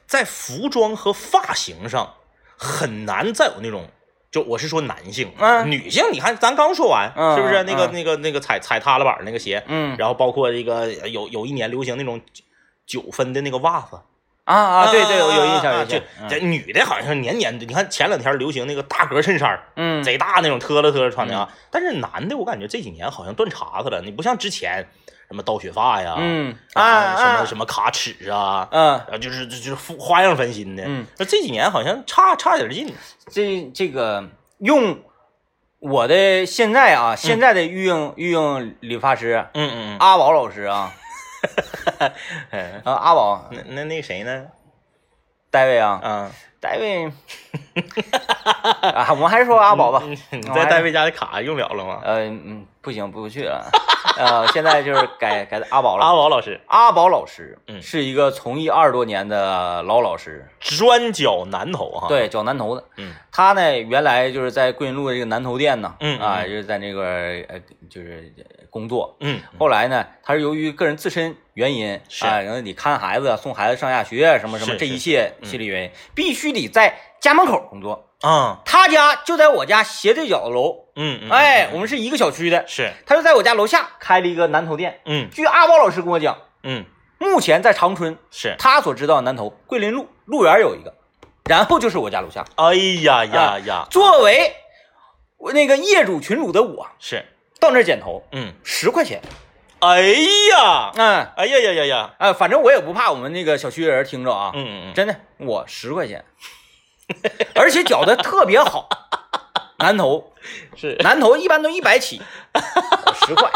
[0.06, 2.14] 在服装和发型上
[2.56, 3.88] 很难再有那种。
[4.30, 12.18] 就我是说男性，嗯女性你看咱刚说完，嗯是不是那个嗯那个那个踩踩踏了板那个鞋，嗯然后包括这个有有一年流行那种
[12.86, 14.00] 九分的那个袜子，
[14.44, 16.00] 啊啊，对对，我有印象，有印象。
[16.28, 21.48] 这女的好像年年的，你看前两天流行那个大格衬衫，嗯，贼大那种，特了特了穿的啊。
[21.70, 24.86] 但是男的，我感觉这几年好像断茬子了，你不像之前
[25.28, 30.82] 什么刀雪发呀，嗯啊，啊什么啊什么卡尺啊，嗯，啊，就是就就是花样翻新的。
[30.86, 32.92] 嗯，那这几年好像差差点劲。
[33.30, 34.28] 这这个
[34.58, 34.98] 用
[35.78, 40.92] 我的现在啊，现在的御用御用理发师嗯嗯阿宝老师啊，
[42.50, 44.46] 嗯，啊阿宝那那那谁呢？
[45.50, 47.04] 戴维啊，啊，戴维
[48.80, 50.02] 啊，我们还是说阿宝吧。
[50.54, 52.00] 在戴维家的卡用了了吗？
[52.04, 53.70] 呃嗯，不行，不去了。
[54.16, 56.04] 呃，现在就是改改阿宝了。
[56.06, 62.84] 阿宝老师阿宝老师，嗯是一个从艺二十多年的老老师，专绞南头哈。，对，绞南头的。
[62.96, 67.02] 嗯他呢，原来就是在桂林路的这个南头店呢，嗯啊，嗯就是在那个
[67.48, 68.32] 呃，就是
[68.72, 69.16] 工作。
[69.20, 78.08] 嗯后来呢，他是由于个人自身原因是啊，然后你看孩子、送孩子上下学什么什么这一切嗯系列原因，必须得在家门口工作。
[78.22, 82.64] 啊他家就在我家斜对角的楼，嗯嗯，哎，嗯我们是一个小区的。
[82.66, 85.00] 是他就在我家楼下开了一个南头店。
[85.04, 86.84] 嗯据阿宝老师跟我讲，嗯
[87.18, 88.56] 目前在长春，是。
[88.58, 90.94] 他所知道的南头桂林路路园有一个，
[91.48, 92.44] 然后就是我家楼下。
[92.56, 94.54] 哎呀呀啊呀，作为
[95.52, 97.24] 那个业主群主的我，是
[97.62, 99.22] 到那儿剪头嗯，十块钱，
[99.78, 100.00] 哎
[100.50, 101.28] 呀，嗯。
[101.36, 106.24] 哎呀呀呀呀，啊，反正我也不怕我们那个小区人听着啊，嗯嗯嗯，真的，我十块钱，
[107.54, 108.88] 而且绞的特别好，
[109.78, 110.32] 男头
[110.74, 110.96] 是。
[110.98, 112.20] 南头一般都一百起，
[112.52, 113.48] 我十块，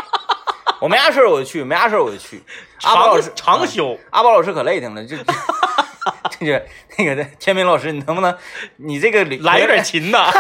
[0.81, 2.45] 我没啥事儿我就去，没啥事儿我就去。
[2.83, 5.17] 阿宝老师长长休，阿宝老师可累挺了，就
[6.41, 6.65] 这个
[6.99, 8.37] 那个的天明老师，你能不能
[8.77, 10.31] 你这个来有点勤呐，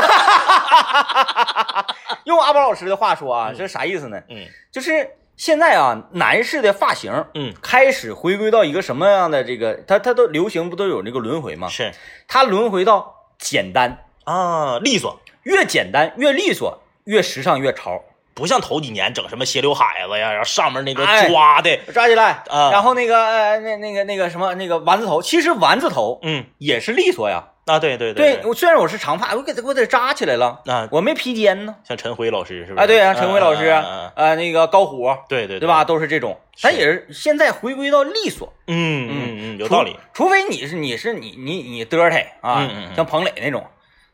[2.24, 4.20] 用阿宝老师的话说啊，这啥意思呢？
[4.28, 11.68] 嗯就是现在啊，男士的发型嗯，开始回归到一个什么样的这个，他他都流行不都有那个轮回吗？
[11.68, 11.92] 是
[12.28, 18.02] 它轮回到简单，啊，利索，越简单越利索，越时尚越潮。
[18.36, 27.44] 不像头几年整什么斜刘海子呀，然后上面那个哎抓的，抓起来，啊然后那个呃那那个那个什么那个丸子头，其实丸子头嗯也是利索呀。
[27.64, 31.74] 啊，对对对，对，我虽然我是长发，我给它我给它扎起来了，啊，我没披肩呢。
[31.82, 32.84] 像陈辉老师是不是？
[32.84, 35.82] 啊，对啊，陈辉老师，啊那个高虎，对对对吧？？
[35.82, 39.96] 都是这种，咱也是现在回归到利索，嗯嗯嗯，有道理。。
[40.12, 43.66] 除非你是你是你你你嘚忒啊，像彭磊那种，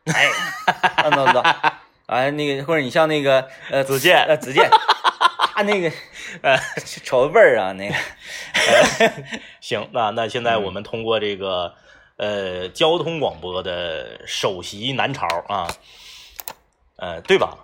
[0.06, 0.30] 哎，
[1.04, 1.44] 嗯等
[2.12, 4.68] 等，啊，那个或者你像那个呃子健呃子健，
[5.54, 5.90] 他那个
[6.42, 6.56] 呃
[7.04, 7.94] 瞅着味儿啊，那个
[9.60, 11.74] 行，那那现在我们通过这个
[12.16, 15.68] 呃交通广播的首席南潮啊，
[16.96, 17.56] 呃，对吧？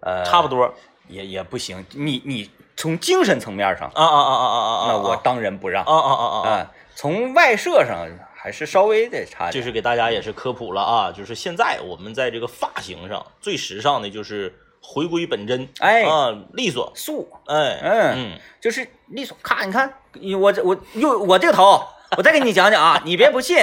[0.00, 0.74] 呃差不多。
[1.08, 4.86] 也也不行，你你从精神层面上，啊啊啊啊啊啊！
[4.88, 6.50] 那我当仁不让啊啊啊啊啊！
[6.56, 8.06] 啊，从外设上
[8.42, 14.52] 还是稍微得差点，就是给大家也是科普了啊，就是现在我们在这个发型上最时尚的就是
[14.82, 19.36] 回归本真，哎啊，利索，素，哎，嗯嗯，就是利索。
[19.44, 19.94] 咔，你看，
[20.40, 23.58] 我这我用我这个头，我再给你讲讲啊，你别不信，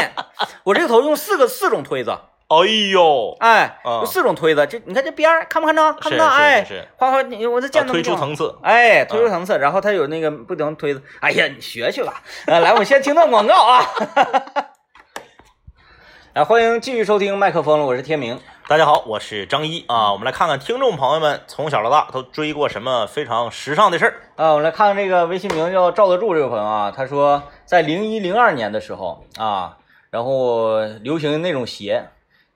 [0.64, 2.18] 我这个头用四个四种推子，
[2.50, 5.94] 哎呦，哎，啊有四种推子，这你看这边儿看不看着？
[5.94, 6.30] 看不到？
[6.30, 11.04] 是是哎是，夸夸你，我这啊见推出层次，哎，推出层次，然后它有那个不同推子。
[11.20, 12.24] 哎呀，你学去吧。
[12.48, 13.86] 呃， 来，我们先听段广告啊。
[16.34, 18.40] 来， 欢迎继续收听麦克风了，我是天明。
[18.68, 24.22] 大家好，我是张一啊，我们来看看听众朋友们从小到大都追过什么非常时尚的事儿。
[24.38, 29.78] 啊，我们来看看这个微信名叫赵得柱这位朋友啊，他说在零一零二年的时候啊，
[30.10, 32.10] 然后流行那种鞋，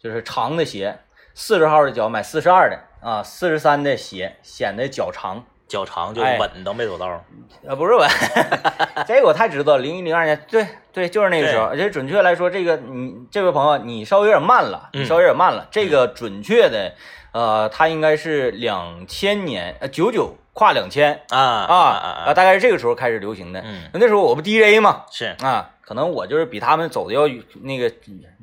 [0.03, 0.99] 就是长的鞋，
[1.33, 5.45] 四十号的脚买四十二的啊，四十三的鞋显得脚长。
[5.65, 7.23] 脚长就哎稳当没走道儿，
[7.65, 8.07] 呃，不是稳，
[9.07, 11.63] 这个我太知道，零一零二年，对对，就是那个时候。
[11.65, 15.67] 而且准确来说，这个你这位朋友，你稍微有点慢了，稍微有点慢了。
[15.71, 16.93] 这个准确的，
[17.33, 23.59] 呃，他应该是两千年，呃，九九跨两千啊啊啊啊，大概是这个时候开始流行的。
[23.65, 27.27] 嗯，那时候我不 DJ 嘛，是啊，可能我就是比他们走的要
[27.63, 27.91] 那个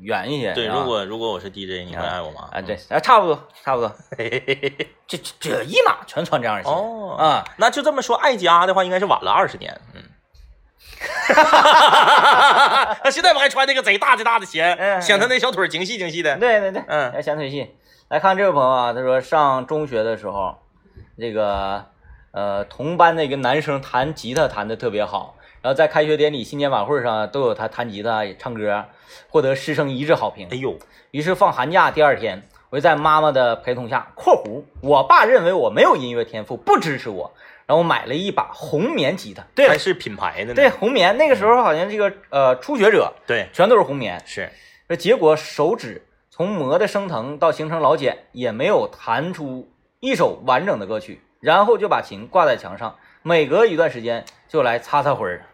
[0.01, 0.53] 远一些。
[0.55, 0.67] 对。
[0.67, 2.49] 啊如果如果我是 DJ，你会爱我吗？
[2.53, 3.93] 啊，对，啊，差不多，差不多。
[5.07, 6.69] 这这这一码全穿这样的鞋。
[6.69, 9.81] 哦啊，那就这么说，爱家的话应该是晚了二十年。
[9.95, 10.03] 嗯，
[11.33, 16.37] 哈哈哈现在不还穿那个贼大贼大的鞋，嗯显他那小腿儿精细精细的。
[16.39, 17.77] 对对对，嗯来显腿细。
[18.11, 20.57] 来看这位朋友啊，他说上中学的时候，
[21.17, 21.85] 这个
[22.33, 28.85] 呃同班的一个男生弹吉他弹的特别好，然后在开学典礼、新年晚会上都有他弹吉他、唱歌，
[29.29, 30.57] 获得师生一致好评哎。
[30.57, 30.77] 呦，
[31.13, 37.33] 于是放寒假第二天，我就在妈妈的陪同下（括弧我爸认为我没有音乐天赋，不支持我），
[37.65, 39.45] 然后买了一把红棉吉他。
[39.55, 40.55] 对，还是品牌的呢。
[40.55, 44.21] 对红棉，那个时候好像这个呃初学者对，全都是红棉。
[44.27, 44.51] 是
[44.89, 46.05] 这结果手指
[46.41, 49.69] 从磨的生疼到形成老茧，也没有弹出
[50.01, 55.45] 一首完整的歌曲，然后就把琴挂在墙上，每隔一段时间就来擦擦灰儿，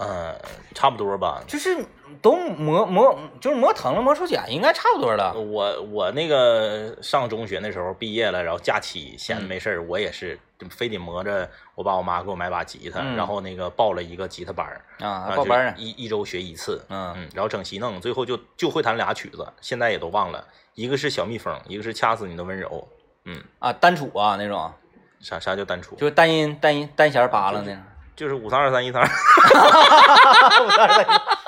[0.00, 0.34] 嗯，
[0.74, 1.42] 差不多吧。
[1.46, 1.84] 就是
[2.22, 5.32] 都磨磨，就是磨疼了，磨出茧，应该差不多了。
[5.34, 15.74] 我我那个上中学那时候毕业了，然后假期闲着嗯没事儿，我也是就非得磨着我爸我妈给我买把吉他，嗯然后那个报了一个吉他班儿啊，报班呢。
[15.76, 22.88] 一一周学一次，嗯嗯，然后整齐弄，最后就就会弹俩曲子，现在也都忘了，一个是小蜜蜂，一个是掐死你的温柔，
[23.24, 24.72] 嗯，啊，单杵啊那种，
[25.20, 25.94] 啥啥叫单杵？
[25.96, 27.82] 就是单音单音单弦扒拉那种。
[28.18, 29.08] 就是五三二三一三二，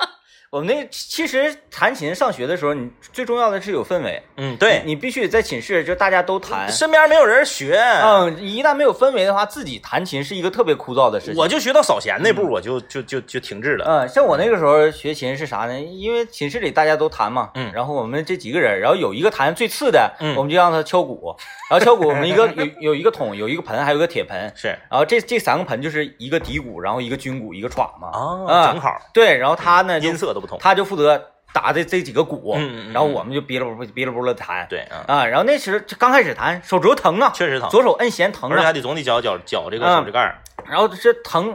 [0.51, 6.69] 我们那其实弹琴上学的时候，你最重要的是有氛围，嗯，对，你必须得在寝室就大家都弹。
[6.69, 11.37] 身边没有人学，嗯，一旦没有氛围的话，自己弹琴是一个特别枯燥的事情。
[11.37, 15.79] 我就学到扫弦那步，我就就就就停滞了，嗯，像我那个时候学琴是啥呢？
[15.79, 21.33] 因为寝室里大家都弹嘛，嗯然后我们这几个人，然后有一个弹最次的，嗯我们就让他敲鼓，
[21.69, 28.09] 然后敲鼓，我们一个有有一个桶，有一个盆，还有个铁盆，是然后这这三个盆就是一个底鼓，然后一个军鼓，一个镲嘛，
[28.49, 32.93] 啊，正好对，然后他呢音色都不同，他就负责打这这几个鼓，嗯嗯嗯。
[32.93, 41.53] 然后我们就哔哩不哔哩不啦弹，对啊，啊，然后那时刚开始弹，手指头疼啊，确实疼，左手摁弦疼啊，而且还得总得绞绞绞这个嗯手指盖儿，然后这疼，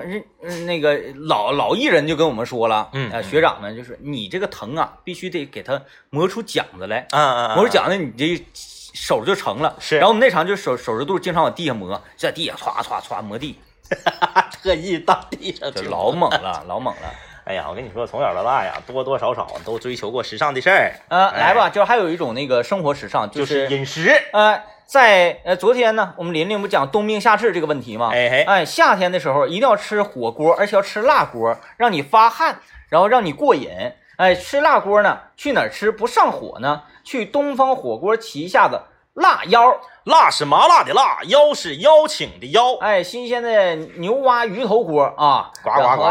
[0.66, 3.10] 那个老老艺人就跟我们说了，呃，嗯。
[3.12, 9.76] 嗯学长们就是你这个疼啊，必须得给他磨出茧子来，啊啊，啊磨出茧子你这手就成了。
[9.78, 9.96] 是。
[9.96, 13.58] 然后我们那场就手手指肚经常往地下磨，在地下歘歘歘磨地，
[14.62, 17.12] 特意到地上去就老猛了， 老猛了。
[17.46, 20.92] 哎呀，我跟你说，从小到大呀，多多少少都追求过时尚的事儿。
[21.06, 24.10] 呃，哎来吧，就是还有一种那个生活时尚，就是是饮食。
[24.32, 28.10] 呃，在呃昨天呢，我们琳琳不讲冬病夏治这个问题吗？
[28.12, 33.70] 哎嘿，哎，夏天的时候一定要吃火锅，而且要吃辣锅，让你发汗，然后让你过瘾。
[34.16, 36.82] 哎，吃辣锅呢，去哪儿吃不上火呢？
[37.04, 42.76] 去东方火锅旗下的辣腰，辣是麻辣的辣，邀是邀请的邀。
[42.80, 46.04] 哎，新鲜的牛蛙鱼头锅啊，呱呱呱。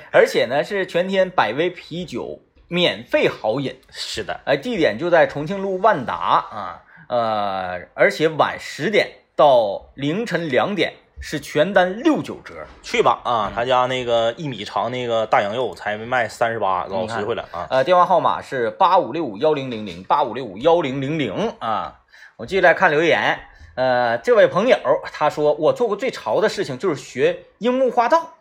[0.12, 3.80] 而且呢是全天百威啤酒免费好饮。
[3.90, 6.14] 是的，哎，地点就在重庆路万达。
[6.14, 12.66] 啊，呃，而且晚十点到凌晨两点是全单六九折。
[12.82, 13.52] 去吧啊！
[13.54, 17.66] 他家那个一米长那个大羊肉才卖三十八，老实惠了啊！
[17.70, 22.00] 呃，电话号码是八五六五幺零零零八五六五幺零零零啊。
[22.36, 23.38] 我继续来看留言，
[23.76, 24.76] 呃，这位朋友
[25.12, 28.34] 他说我做过最潮的事情就是学樱木花道，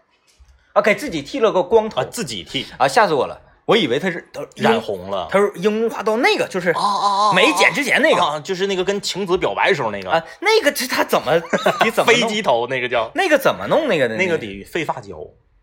[0.74, 3.40] 啊，给自己剃了个光头啊，自己剃，啊，吓死我了，
[3.72, 5.30] 我以为他是他染，红了。
[5.32, 11.42] 他说樱木花道那个就是啊啊没剪之前那个啊，就是那个跟晴子表白时候那个啊，那个这他怎么
[11.86, 14.18] 你怎么飞机头那个叫，那个怎么弄那个的？
[14.18, 15.16] 那个得费发胶，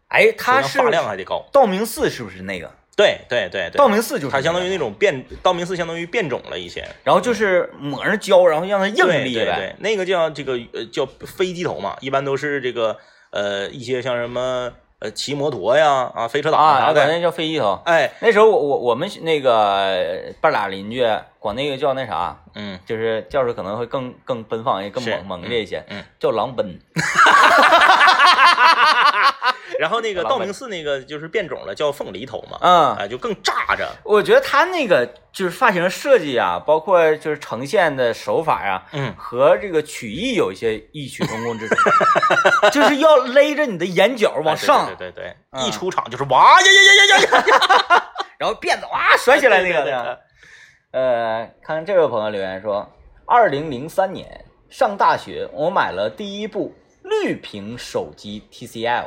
[0.08, 1.44] 哎，他是发量还得高。
[1.52, 2.70] 道明寺是不是那个？
[2.96, 6.84] 对对对对道，明寺就是它相当于那种变，道明寺相当于变种了一些。
[7.04, 9.44] 然后就是抹上胶，然后让它硬对立呗。
[9.44, 12.96] 对对，那个叫这个呃叫飞机头嘛，一般都是这个
[13.30, 17.80] 呃一些像什么呃骑摩托呀啊飞车党啊，啥的，管那叫飞机头。
[17.84, 21.06] 哎那时候我我我们那个半拉邻居
[21.38, 26.80] 管那个叫那啥，嗯就是叫着可能会更更奔放一些，更猛猛烈一些，嗯，叫狼奔。
[29.78, 41.76] 然后那个道明寺那个就是变种了，叫凤梨头嘛，嗯，哎就更炸着，我觉得他那个就是发型设计啊，包括就是呈现的手法啊，嗯和这个曲艺有一些异曲同工之处，
[42.72, 47.44] 就是要勒着你的眼角往上，哎对对对一出场就是哇呀呀呀呀呀
[47.96, 48.04] 呀，
[48.38, 50.18] 然后辫子哇甩起来那个。
[50.90, 52.90] 呃，看这位朋友留言说，
[53.26, 59.04] 二零零三年上大学，我买了第一部绿屏手机 TCL，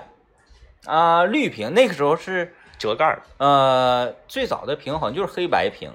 [0.85, 5.91] 啊、绿屏那个时候是折盖儿，呃最早的屏好像就是黑白屏，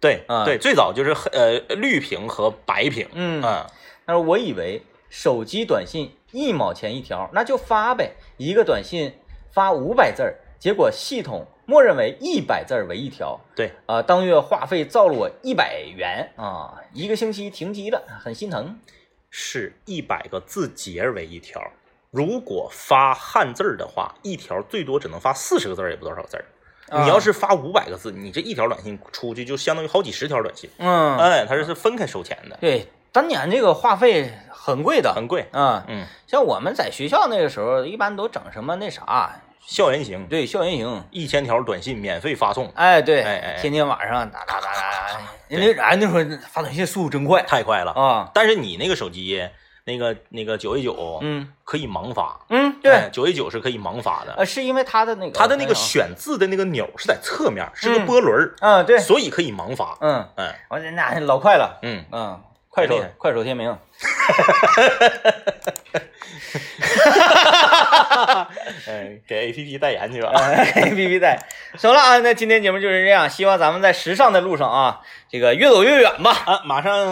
[0.00, 3.66] 对嗯对，最早就是黑呃绿屏和白屏，嗯嗯
[4.06, 9.12] 但是我以为手机短信一毛钱一条，那就发呗，一个短信
[9.52, 18.78] 发五百字儿，结果系统默认为一百字儿为一条，对，啊、当月话费造了我一百元啊，一个星期停机了，很心疼。
[19.30, 21.60] 是一百个字节为一条，
[22.10, 26.44] 如果发汉字儿的话，一条最多只能发四十个字儿，也不多少字儿。
[26.88, 27.02] 啊。
[27.02, 30.70] 你要是发五百个字，你这一条短信出去就相当于好几十条短信。
[30.78, 35.46] 嗯，哎，它这是分开收钱的，对，当年这个话费很贵的，很贵。
[35.52, 41.04] 啊，嗯，像我们在学校那个时候，一般都整什么那啥，校园行，对，校园行。
[41.10, 43.60] 一千条短信免费发送，哎，对，哎哎哎。
[43.60, 44.80] 天天晚上哒哒哒哒
[45.12, 47.42] 哒，那哎那会儿发短信速度真快。
[47.42, 47.92] 太快了。
[47.92, 49.46] 啊，但是你那个手机，
[49.88, 52.38] 那个那个九 A 九，嗯可以盲发。
[52.50, 59.96] 嗯，对，九 A 九是可以盲发的，呃，是因为它的那个它的那个选字的那个钮是在侧面，是个嗯波轮儿，嗯，对，所以可以盲发。
[60.02, 63.70] 嗯，嗯我这那老快了，嗯，嗯，快手快手天明，
[68.86, 70.30] 哎，给 A P P 代言去吧。
[70.32, 71.38] A P P 代，
[71.76, 76.32] 行了啊，那今天节目就是这样，希望咱们在时尚的路上啊，这个越走越远吧。
[76.46, 77.06] 啊，马上